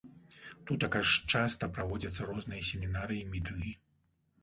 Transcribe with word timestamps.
Тутака 0.69 1.01
ж 1.09 1.29
часта 1.35 1.71
праводзяцца 1.77 2.31
розныя 2.33 2.61
семінары 2.73 3.15
і 3.23 3.31
мітынгі. 3.37 3.79